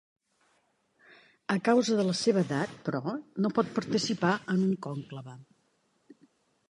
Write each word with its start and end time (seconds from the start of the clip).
A 1.55 1.57
causa 1.67 1.99
de 1.99 2.05
la 2.07 2.15
seva 2.21 2.43
edat, 2.47 2.73
però, 2.87 3.03
no 3.45 3.53
pot 3.59 3.69
participar 3.79 4.33
en 4.55 4.67
un 4.69 4.73
conclave. 4.87 5.41